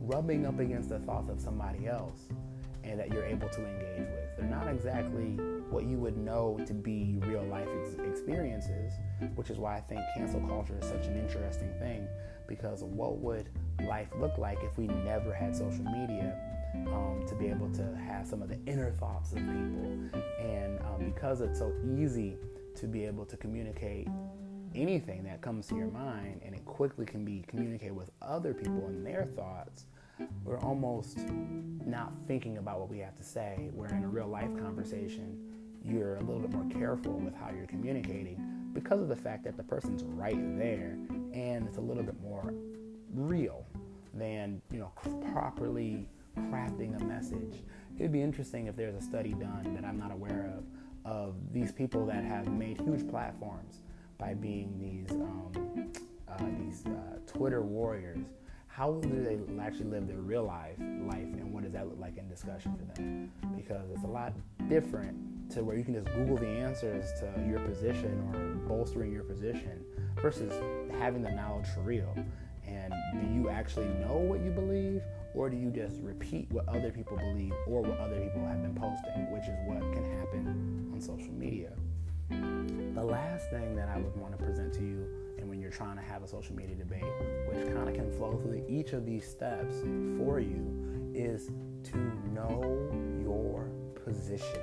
rubbing 0.00 0.46
up 0.46 0.58
against 0.58 0.88
the 0.88 0.98
thoughts 1.00 1.28
of 1.28 1.40
somebody 1.40 1.86
else 1.86 2.28
and 2.84 2.98
that 2.98 3.12
you're 3.12 3.24
able 3.24 3.48
to 3.48 3.66
engage 3.66 4.08
with. 4.08 4.36
They're 4.36 4.46
not 4.46 4.68
exactly 4.68 5.36
what 5.70 5.84
you 5.84 5.98
would 5.98 6.16
know 6.16 6.58
to 6.66 6.72
be 6.72 7.16
real 7.20 7.44
life 7.44 7.68
ex- 7.82 7.96
experiences, 8.06 8.92
which 9.34 9.50
is 9.50 9.58
why 9.58 9.76
I 9.76 9.80
think 9.80 10.00
cancel 10.16 10.40
culture 10.40 10.78
is 10.80 10.88
such 10.88 11.06
an 11.06 11.18
interesting 11.18 11.72
thing 11.78 12.08
because 12.46 12.82
what 12.82 13.18
would 13.18 13.50
life 13.86 14.08
look 14.18 14.38
like 14.38 14.58
if 14.62 14.76
we 14.76 14.86
never 14.86 15.32
had 15.32 15.54
social 15.54 15.84
media 15.84 16.36
um, 16.88 17.24
to 17.26 17.34
be 17.34 17.46
able 17.46 17.70
to 17.72 17.96
have 17.96 18.26
some 18.26 18.42
of 18.42 18.48
the 18.48 18.58
inner 18.66 18.90
thoughts 18.92 19.32
of 19.32 19.38
people? 19.38 20.10
And 20.40 20.78
um, 20.80 21.12
because 21.12 21.40
it's 21.40 21.58
so 21.58 21.72
easy 21.98 22.36
to 22.76 22.86
be 22.86 23.04
able 23.04 23.24
to 23.26 23.36
communicate 23.36 24.08
anything 24.74 25.24
that 25.24 25.40
comes 25.40 25.66
to 25.66 25.74
your 25.76 25.90
mind 25.90 26.40
and 26.44 26.54
it 26.54 26.64
quickly 26.64 27.06
can 27.06 27.24
be 27.24 27.42
communicated 27.48 27.94
with 27.94 28.10
other 28.20 28.52
people 28.52 28.86
and 28.86 29.04
their 29.04 29.24
thoughts 29.24 29.86
we're 30.44 30.58
almost 30.60 31.18
not 31.86 32.12
thinking 32.26 32.58
about 32.58 32.80
what 32.80 32.88
we 32.88 32.98
have 32.98 33.16
to 33.16 33.24
say. 33.24 33.70
Where 33.72 33.90
in 33.90 34.04
a 34.04 34.08
real 34.08 34.28
life 34.28 34.50
conversation, 34.58 35.38
you're 35.84 36.16
a 36.16 36.20
little 36.20 36.40
bit 36.40 36.52
more 36.52 36.68
careful 36.70 37.12
with 37.12 37.34
how 37.34 37.50
you're 37.50 37.66
communicating 37.66 38.70
because 38.72 39.00
of 39.00 39.08
the 39.08 39.16
fact 39.16 39.44
that 39.44 39.56
the 39.56 39.62
person's 39.62 40.02
right 40.04 40.58
there 40.58 40.98
and 41.32 41.66
it's 41.66 41.78
a 41.78 41.80
little 41.80 42.02
bit 42.02 42.20
more 42.20 42.52
real 43.14 43.66
than, 44.14 44.60
you 44.70 44.78
know, 44.78 44.92
properly 45.32 46.08
crafting 46.36 47.00
a 47.00 47.04
message. 47.04 47.62
It 47.98 48.02
would 48.02 48.12
be 48.12 48.22
interesting 48.22 48.66
if 48.66 48.76
there's 48.76 48.94
a 48.94 49.04
study 49.04 49.32
done 49.32 49.74
that 49.74 49.84
I'm 49.84 49.98
not 49.98 50.12
aware 50.12 50.52
of 50.56 50.64
of 51.04 51.34
these 51.52 51.72
people 51.72 52.04
that 52.04 52.22
have 52.22 52.48
made 52.48 52.78
huge 52.80 53.08
platforms 53.08 53.82
by 54.18 54.34
being 54.34 54.78
these 54.78 55.16
um, 55.16 55.92
uh, 56.28 56.44
these 56.58 56.84
uh, 56.86 57.18
Twitter 57.26 57.62
warriors. 57.62 58.18
How 58.66 58.92
do 58.92 59.24
they 59.24 59.38
actually 59.60 59.86
live 59.86 60.06
their 60.06 60.18
real 60.18 60.44
life 60.44 60.78
life 60.78 61.24
and 61.24 61.52
what 61.52 61.64
does 61.64 61.72
that 61.72 61.88
look 61.88 61.98
like 61.98 62.16
in 62.18 62.28
discussion 62.28 62.76
for 62.76 62.84
them? 62.94 63.32
Because 63.56 63.90
it's 63.90 64.04
a 64.04 64.08
lot 64.08 64.32
different 64.68 65.50
to 65.50 65.64
where 65.64 65.76
you 65.76 65.84
can 65.84 65.94
just 65.94 66.06
google 66.14 66.36
the 66.36 66.46
answers 66.46 67.06
to 67.20 67.44
your 67.48 67.58
position 67.60 68.22
or 68.34 68.68
bolstering 68.68 69.10
your 69.10 69.24
position 69.24 69.84
versus 70.20 70.52
having 70.98 71.22
the 71.22 71.30
knowledge 71.30 71.66
for 71.74 71.80
real 71.80 72.14
and 72.68 72.92
do 73.20 73.34
you 73.34 73.48
actually 73.48 73.88
know 74.00 74.16
what 74.16 74.40
you 74.40 74.50
believe 74.50 75.02
or 75.34 75.48
do 75.48 75.56
you 75.56 75.70
just 75.70 75.96
repeat 76.02 76.46
what 76.50 76.68
other 76.68 76.90
people 76.90 77.16
believe 77.16 77.52
or 77.66 77.82
what 77.82 77.98
other 77.98 78.20
people 78.20 78.46
have 78.46 78.62
been 78.62 78.74
posting 78.74 79.30
which 79.32 79.48
is 79.48 79.56
what 79.66 79.80
can 79.92 80.04
happen 80.18 80.90
on 80.92 81.00
social 81.00 81.32
media 81.32 81.72
the 82.30 83.04
last 83.04 83.48
thing 83.50 83.74
that 83.74 83.88
i 83.88 83.96
would 83.96 84.14
want 84.16 84.36
to 84.36 84.44
present 84.44 84.72
to 84.72 84.82
you 84.82 85.06
and 85.38 85.48
when 85.48 85.60
you're 85.60 85.70
trying 85.70 85.96
to 85.96 86.02
have 86.02 86.22
a 86.22 86.28
social 86.28 86.54
media 86.54 86.74
debate, 86.74 87.04
which 87.48 87.64
kind 87.72 87.88
of 87.88 87.94
can 87.94 88.10
flow 88.18 88.38
through 88.42 88.64
each 88.68 88.92
of 88.92 89.06
these 89.06 89.26
steps 89.26 89.76
for 90.18 90.40
you, 90.40 91.12
is 91.14 91.50
to 91.84 91.96
know 92.34 92.90
your 93.22 93.68
position. 94.04 94.60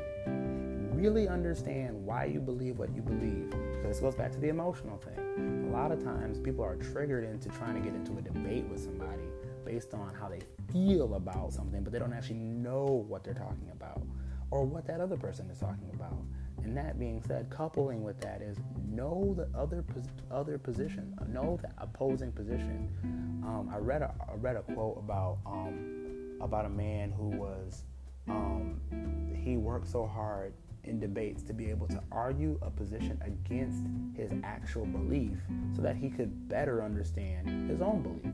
Really 1.06 1.28
understand 1.28 2.04
why 2.04 2.26
you 2.26 2.40
believe 2.40 2.80
what 2.80 2.90
you 2.96 3.04
believe. 3.04 3.52
Because 3.52 3.84
this 3.84 4.00
goes 4.00 4.16
back 4.16 4.32
to 4.32 4.40
the 4.40 4.50
emotional 4.50 4.98
thing. 4.98 5.68
A 5.70 5.72
lot 5.72 5.92
of 5.92 6.04
times 6.04 6.40
people 6.40 6.66
are 6.66 6.78
triggered 6.78 7.24
into 7.24 7.48
trying 7.50 7.76
to 7.76 7.80
get 7.80 7.94
into 7.94 8.18
a 8.18 8.22
debate 8.24 8.66
with 8.66 8.80
somebody 8.80 9.22
based 9.64 9.94
on 9.94 10.16
how 10.16 10.28
they 10.28 10.40
feel 10.74 11.14
about 11.14 11.54
something, 11.54 11.84
but 11.84 11.94
they 11.94 12.00
don't 12.00 12.12
actually 12.12 12.40
know 12.40 13.06
what 13.08 13.24
they're 13.24 13.36
talking 13.36 13.70
about 13.72 14.02
or 14.50 14.66
what 14.66 14.88
that 14.88 15.00
other 15.00 15.16
person 15.16 15.48
is 15.52 15.60
talking 15.60 15.92
about. 15.94 16.18
And 16.64 16.76
that 16.76 16.98
being 16.98 17.22
said, 17.22 17.52
coupling 17.52 18.02
with 18.02 18.20
that 18.22 18.42
is 18.42 18.58
know 18.90 19.36
the 19.38 19.48
other 19.56 19.86
other 20.32 20.58
position, 20.58 21.16
know 21.28 21.60
the 21.62 21.70
opposing 21.78 22.32
position. 22.32 22.90
Um, 23.44 23.70
I 23.72 23.78
read 23.78 24.02
a 24.02 24.12
I 24.28 24.34
read 24.38 24.56
a 24.56 24.64
quote 24.74 24.98
about 24.98 25.38
um, 25.46 26.40
about 26.42 26.66
a 26.66 26.70
man 26.70 27.12
who 27.12 27.30
was 27.30 27.84
um, 28.28 28.82
he 29.44 29.56
worked 29.56 29.88
so 29.88 30.08
hard 30.08 30.56
in 30.88 31.00
debates 31.00 31.44
to 31.44 31.54
be 31.54 31.70
able 31.70 31.88
to 31.88 32.02
argue 32.12 32.58
a 32.62 32.70
position 32.70 33.20
against 33.26 33.84
his 34.16 34.32
actual 34.44 34.86
belief 34.86 35.38
so 35.76 35.82
that 35.82 35.96
he 35.96 36.10
could 36.10 36.48
better 36.50 36.84
understand 36.84 37.70
his 37.70 37.82
own 37.82 38.02
belief. 38.02 38.34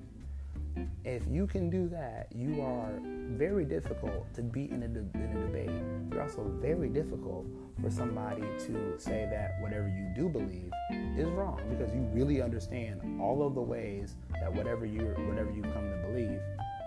If 1.03 1.23
you 1.29 1.47
can 1.47 1.69
do 1.69 1.89
that, 1.89 2.27
you 2.33 2.61
are 2.61 2.91
very 3.03 3.65
difficult 3.65 4.33
to 4.35 4.41
beat 4.41 4.71
in 4.71 4.83
a, 4.83 4.87
de- 4.87 4.99
in 5.15 5.37
a 5.37 5.41
debate. 5.41 5.71
You're 6.11 6.21
also 6.21 6.43
very 6.61 6.89
difficult 6.89 7.45
for 7.81 7.89
somebody 7.89 8.41
to 8.41 8.95
say 8.97 9.27
that 9.29 9.61
whatever 9.61 9.87
you 9.87 10.11
do 10.15 10.29
believe 10.29 10.71
is 11.17 11.27
wrong 11.29 11.61
because 11.69 11.93
you 11.93 12.01
really 12.13 12.41
understand 12.41 13.19
all 13.19 13.45
of 13.45 13.55
the 13.55 13.61
ways 13.61 14.15
that 14.39 14.53
whatever 14.53 14.85
you 14.85 15.01
whatever 15.27 15.51
you 15.51 15.61
come 15.61 15.89
to 15.89 16.07
believe 16.07 16.39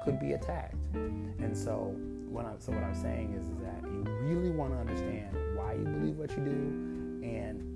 could 0.04 0.20
be 0.20 0.32
attacked. 0.32 0.76
And 0.94 1.56
so 1.56 1.96
what 2.34 2.44
I'm 2.44 2.60
so 2.60 2.72
what 2.72 2.82
I'm 2.82 2.94
saying 2.94 3.34
is, 3.38 3.46
is 3.46 3.58
that 3.58 3.80
you 3.84 4.04
really 4.22 4.50
want 4.50 4.72
to 4.72 4.78
understand 4.78 5.36
why 5.56 5.74
you 5.74 5.84
believe 5.84 6.16
what 6.16 6.30
you 6.30 6.44
do 6.44 7.22
and 7.22 7.70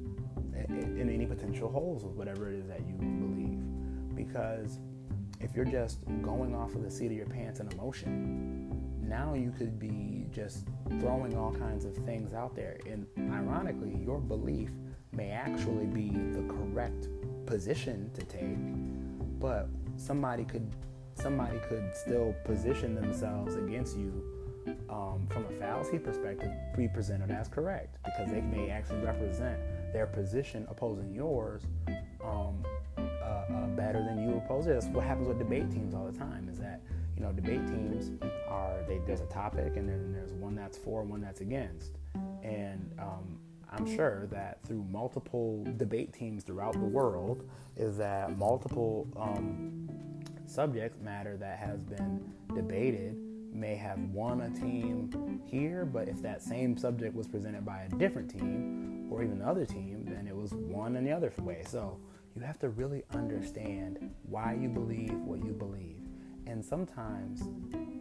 in 0.68 1.08
any 1.08 1.24
potential 1.24 1.70
holes 1.70 2.04
with 2.04 2.14
whatever 2.14 2.50
it 2.50 2.58
is 2.58 2.66
that 2.66 2.80
you 2.86 2.94
believe 2.94 4.16
because 4.16 4.80
if 5.40 5.54
you're 5.54 5.64
just 5.64 6.00
going 6.22 6.54
off 6.54 6.74
of 6.74 6.82
the 6.82 6.90
seat 6.90 7.06
of 7.06 7.12
your 7.12 7.26
pants 7.26 7.60
and 7.60 7.72
emotion, 7.72 8.68
now 9.00 9.34
you 9.34 9.52
could 9.56 9.78
be 9.78 10.26
just 10.32 10.66
throwing 10.98 11.36
all 11.36 11.52
kinds 11.52 11.84
of 11.84 11.96
things 11.98 12.34
out 12.34 12.56
there. 12.56 12.78
And 12.86 13.06
ironically, 13.32 13.96
your 14.04 14.18
belief 14.18 14.70
may 15.12 15.30
actually 15.30 15.86
be 15.86 16.10
the 16.10 16.42
correct 16.48 17.06
position 17.46 18.10
to 18.14 18.24
take, 18.24 18.58
but 19.38 19.68
somebody 19.96 20.44
could 20.44 20.68
somebody 21.14 21.58
could 21.68 21.90
still 21.94 22.34
position 22.44 22.94
themselves 22.94 23.56
against 23.56 23.96
you 23.96 24.37
um, 24.90 25.26
from 25.30 25.44
a 25.46 25.50
fallacy 25.52 25.98
perspective, 25.98 26.50
be 26.76 26.88
presented 26.88 27.30
as 27.30 27.48
correct 27.48 27.98
because 28.04 28.30
they 28.30 28.40
may 28.40 28.70
actually 28.70 29.00
represent 29.00 29.58
their 29.92 30.06
position 30.06 30.66
opposing 30.70 31.12
yours 31.14 31.62
um, 32.24 32.64
uh, 32.96 33.66
better 33.68 34.02
than 34.02 34.18
you 34.18 34.36
oppose 34.36 34.66
it. 34.66 34.74
That's 34.74 34.86
what 34.86 35.04
happens 35.04 35.28
with 35.28 35.38
debate 35.38 35.70
teams 35.70 35.94
all 35.94 36.06
the 36.06 36.18
time. 36.18 36.48
Is 36.50 36.58
that 36.58 36.80
you 37.16 37.22
know 37.22 37.32
debate 37.32 37.66
teams 37.66 38.12
are 38.48 38.82
they, 38.86 39.00
there's 39.06 39.20
a 39.20 39.26
topic 39.26 39.76
and 39.76 39.88
then 39.88 40.12
there's 40.12 40.32
one 40.32 40.54
that's 40.54 40.78
for 40.78 41.02
and 41.02 41.10
one 41.10 41.20
that's 41.20 41.40
against, 41.40 41.98
and 42.42 42.90
um, 42.98 43.38
I'm 43.70 43.86
sure 43.96 44.26
that 44.30 44.62
through 44.66 44.84
multiple 44.90 45.66
debate 45.76 46.12
teams 46.12 46.44
throughout 46.44 46.72
the 46.72 46.78
world 46.78 47.48
is 47.76 47.96
that 47.98 48.36
multiple 48.38 49.06
um, 49.16 49.88
subject 50.46 51.00
matter 51.02 51.36
that 51.36 51.58
has 51.58 51.82
been 51.82 52.32
debated 52.54 53.16
may 53.52 53.76
have 53.76 53.98
won 53.98 54.42
a 54.42 54.50
team 54.50 55.40
here, 55.44 55.84
but 55.84 56.08
if 56.08 56.22
that 56.22 56.42
same 56.42 56.76
subject 56.76 57.14
was 57.14 57.26
presented 57.26 57.64
by 57.64 57.82
a 57.82 57.96
different 57.96 58.30
team 58.30 59.08
or 59.10 59.22
even 59.22 59.38
the 59.38 59.46
other 59.46 59.64
team, 59.64 60.04
then 60.06 60.26
it 60.26 60.36
was 60.36 60.52
won 60.52 60.96
in 60.96 61.04
the 61.04 61.12
other 61.12 61.32
way. 61.38 61.62
So 61.66 61.98
you 62.34 62.42
have 62.42 62.58
to 62.60 62.68
really 62.68 63.02
understand 63.12 64.14
why 64.22 64.56
you 64.60 64.68
believe 64.68 65.14
what 65.14 65.44
you 65.44 65.52
believe. 65.52 66.02
And 66.46 66.64
sometimes 66.64 67.42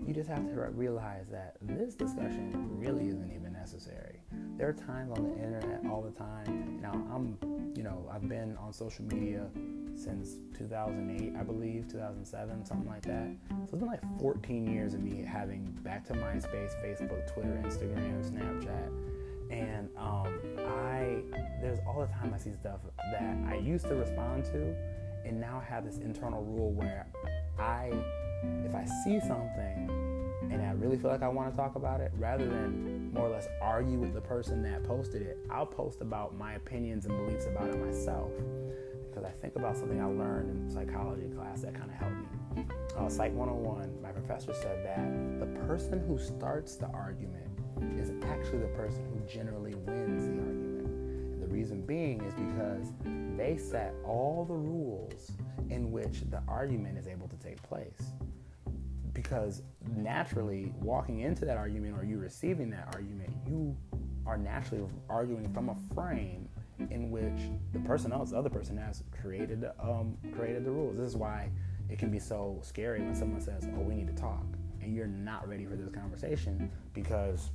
you 0.05 0.13
just 0.13 0.29
have 0.29 0.47
to 0.47 0.69
realize 0.71 1.27
that 1.31 1.57
this 1.61 1.95
discussion 1.95 2.79
really 2.79 3.07
isn't 3.07 3.33
even 3.33 3.53
necessary. 3.53 4.16
There 4.57 4.67
are 4.67 4.73
times 4.73 5.11
on 5.17 5.23
the 5.23 5.35
internet 5.35 5.81
all 5.89 6.01
the 6.01 6.11
time. 6.11 6.79
Now, 6.81 6.93
I'm, 7.13 7.37
you 7.75 7.83
know, 7.83 8.09
I've 8.11 8.27
been 8.27 8.57
on 8.57 8.73
social 8.73 9.05
media 9.05 9.47
since 9.95 10.35
2008, 10.57 11.33
I 11.39 11.43
believe, 11.43 11.87
2007, 11.89 12.65
something 12.65 12.87
like 12.87 13.03
that. 13.03 13.29
So 13.49 13.55
it's 13.63 13.71
been 13.71 13.87
like 13.87 14.19
14 14.19 14.71
years 14.71 14.93
of 14.93 15.01
me 15.01 15.23
having 15.23 15.65
back 15.83 16.05
to 16.07 16.13
MySpace, 16.13 16.73
Facebook, 16.83 17.31
Twitter, 17.33 17.61
Instagram, 17.63 18.23
Snapchat 18.23 18.91
and 19.49 19.89
um, 19.97 20.39
I 20.67 21.21
there's 21.61 21.79
all 21.87 22.01
the 22.01 22.07
time 22.07 22.33
I 22.33 22.37
see 22.37 22.51
stuff 22.53 22.79
that 23.11 23.37
I 23.47 23.55
used 23.55 23.85
to 23.87 23.95
respond 23.95 24.45
to, 24.45 24.75
and 25.25 25.39
now 25.39 25.61
I 25.63 25.69
have 25.69 25.85
this 25.85 25.97
internal 25.97 26.43
rule 26.43 26.71
where 26.71 27.07
I, 27.57 27.91
if 28.65 28.75
I 28.75 28.85
see 29.03 29.19
something 29.19 30.16
and 30.51 30.61
I 30.61 30.71
really 30.71 30.97
feel 30.97 31.11
like 31.11 31.23
I 31.23 31.27
want 31.27 31.51
to 31.51 31.57
talk 31.57 31.75
about 31.75 32.01
it, 32.01 32.11
rather 32.17 32.45
than 32.45 33.11
more 33.13 33.27
or 33.27 33.29
less 33.29 33.47
argue 33.61 33.99
with 33.99 34.13
the 34.13 34.21
person 34.21 34.61
that 34.63 34.83
posted 34.83 35.21
it, 35.21 35.37
I'll 35.49 35.65
post 35.65 36.01
about 36.01 36.35
my 36.37 36.53
opinions 36.53 37.05
and 37.05 37.17
beliefs 37.17 37.45
about 37.45 37.69
it 37.69 37.77
myself. 37.83 38.31
Because 39.09 39.23
I 39.23 39.31
think 39.41 39.55
about 39.55 39.77
something 39.77 39.99
I 39.99 40.05
learned 40.05 40.49
in 40.49 40.69
psychology 40.69 41.27
class 41.35 41.61
that 41.61 41.73
kind 41.73 41.89
of 41.89 41.95
helped 41.97 42.15
me. 42.15 42.65
Uh, 42.97 43.09
Psych 43.09 43.33
101, 43.33 44.01
my 44.01 44.11
professor 44.11 44.53
said 44.53 44.85
that 44.85 45.39
the 45.39 45.59
person 45.67 45.99
who 46.07 46.17
starts 46.17 46.75
the 46.75 46.87
argument 46.87 47.47
is 47.97 48.11
actually 48.23 48.59
the 48.59 48.73
person 48.75 49.05
who 49.11 49.19
generally 49.31 49.75
wins 49.75 50.25
the 50.25 50.33
argument. 50.33 50.87
And 50.87 51.41
the 51.41 51.47
reason 51.47 51.81
being 51.81 52.21
is 52.21 52.33
because 52.33 52.93
they 53.37 53.57
set 53.57 53.93
all 54.03 54.45
the 54.45 54.55
rules 54.55 55.31
in 55.69 55.91
which 55.91 56.21
the 56.29 56.41
argument 56.47 56.97
is 56.97 57.07
able 57.07 57.27
to 57.27 57.35
take 57.37 57.61
place. 57.63 58.13
Because 59.17 59.63
naturally 59.95 60.71
walking 60.79 61.21
into 61.21 61.43
that 61.43 61.57
argument 61.57 61.97
or 61.97 62.05
you 62.05 62.19
receiving 62.19 62.69
that 62.69 62.87
argument 62.93 63.33
you 63.47 63.75
are 64.27 64.37
naturally 64.37 64.85
arguing 65.09 65.51
from 65.51 65.69
a 65.69 65.75
frame 65.95 66.47
in 66.91 67.09
which 67.09 67.49
the 67.73 67.79
person 67.79 68.13
else 68.13 68.29
the 68.29 68.37
other 68.37 68.49
person 68.49 68.77
has 68.77 69.01
created 69.19 69.65
um, 69.79 70.15
created 70.35 70.63
the 70.63 70.69
rules. 70.69 70.95
This 70.95 71.07
is 71.07 71.15
why 71.15 71.49
it 71.89 71.97
can 71.97 72.11
be 72.11 72.19
so 72.19 72.59
scary 72.61 73.01
when 73.01 73.15
someone 73.15 73.41
says 73.41 73.67
oh 73.75 73.81
we 73.81 73.95
need 73.95 74.05
to 74.07 74.13
talk 74.13 74.45
and 74.83 74.95
you're 74.95 75.07
not 75.07 75.49
ready 75.49 75.65
for 75.65 75.75
this 75.75 75.89
conversation 75.89 76.69
because 76.93 77.49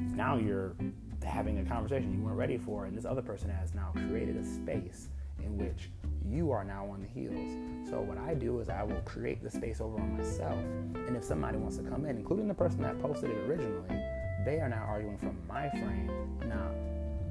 now 0.00 0.38
you're 0.38 0.74
having 1.22 1.58
a 1.58 1.64
conversation 1.64 2.10
you 2.10 2.22
weren't 2.22 2.38
ready 2.38 2.56
for 2.56 2.86
and 2.86 2.96
this 2.96 3.04
other 3.04 3.22
person 3.22 3.50
has 3.50 3.74
now 3.74 3.92
created 4.08 4.38
a 4.38 4.44
space 4.44 5.08
in 5.42 5.58
which 5.58 5.90
you 6.28 6.50
are 6.50 6.64
now 6.64 6.86
on 6.86 7.02
the 7.02 7.08
heels. 7.08 7.88
So 7.88 8.00
what 8.00 8.18
I 8.18 8.34
do 8.34 8.58
is 8.60 8.68
I 8.68 8.82
will 8.82 9.00
create 9.02 9.42
the 9.42 9.50
space 9.50 9.80
over 9.80 10.00
on 10.00 10.16
myself. 10.16 10.58
And 11.06 11.16
if 11.16 11.24
somebody 11.24 11.56
wants 11.58 11.76
to 11.76 11.82
come 11.84 12.04
in, 12.04 12.16
including 12.16 12.48
the 12.48 12.54
person 12.54 12.82
that 12.82 13.00
posted 13.00 13.30
it 13.30 13.38
originally, 13.48 14.02
they 14.44 14.60
are 14.60 14.68
now 14.68 14.84
arguing 14.88 15.18
from 15.18 15.36
my 15.48 15.68
frame, 15.70 16.10
not 16.46 16.72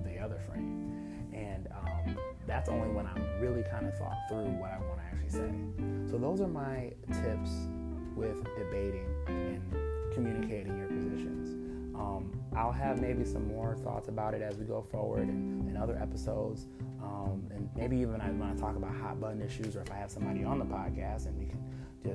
the 0.03 0.19
other 0.19 0.39
frame. 0.47 1.29
And 1.33 1.67
um, 1.67 2.17
that's 2.47 2.69
only 2.69 2.89
when 2.89 3.05
I'm 3.05 3.23
really 3.41 3.63
kind 3.63 3.87
of 3.87 3.97
thought 3.97 4.17
through 4.29 4.45
what 4.45 4.71
I 4.71 4.77
want 4.79 4.99
to 4.99 5.05
actually 5.11 5.29
say. 5.29 6.09
So 6.09 6.17
those 6.17 6.41
are 6.41 6.47
my 6.47 6.91
tips 7.07 7.51
with 8.15 8.43
debating 8.55 9.07
and 9.27 9.61
communicating 10.13 10.77
your 10.77 10.87
positions. 10.87 11.44
I'll 12.55 12.71
have 12.71 13.01
maybe 13.01 13.25
some 13.25 13.47
more 13.47 13.75
thoughts 13.75 14.07
about 14.07 14.33
it 14.33 14.41
as 14.41 14.57
we 14.57 14.65
go 14.65 14.81
forward 14.81 15.27
in, 15.27 15.65
in 15.69 15.77
other 15.77 15.97
episodes. 16.01 16.67
Um, 17.03 17.43
and 17.53 17.69
maybe 17.75 17.97
even 17.97 18.21
I 18.21 18.31
want 18.31 18.55
to 18.55 18.61
talk 18.61 18.75
about 18.75 18.95
hot 18.95 19.19
button 19.19 19.41
issues, 19.41 19.75
or 19.75 19.81
if 19.81 19.91
I 19.91 19.95
have 19.95 20.09
somebody 20.09 20.43
on 20.43 20.59
the 20.59 20.65
podcast 20.65 21.27
and 21.27 21.37
we 21.37 21.45
can, 21.45 21.61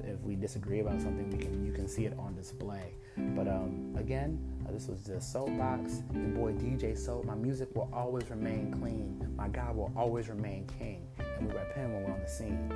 if 0.05 0.23
we 0.23 0.35
disagree 0.35 0.81
about 0.81 1.01
something, 1.01 1.31
we 1.31 1.39
can 1.39 1.65
you 1.65 1.73
can 1.73 1.87
see 1.87 2.07
it 2.07 2.15
on 2.19 2.35
display. 2.35 2.95
But 3.17 3.49
um, 3.49 3.95
again, 3.99 4.39
uh, 4.67 4.73
this 4.73 4.89
was 4.89 5.03
the 5.03 5.21
Soapbox. 5.21 6.03
Your 6.15 6.29
boy 6.29 6.53
DJ 6.53 6.97
Soap. 6.97 7.25
My 7.25 7.35
music 7.35 7.75
will 7.75 7.91
always 7.93 8.31
remain 8.31 8.73
clean. 8.73 9.33
My 9.37 9.49
God 9.49 9.77
will 9.77 9.93
always 9.97 10.29
remain 10.29 10.67
king, 10.79 11.07
and 11.19 11.49
we 11.49 11.55
rep 11.55 11.75
Him 11.75 11.93
when 11.93 12.05
we're 12.05 12.13
on 12.13 12.21
the 12.21 12.29
scene. 12.29 12.73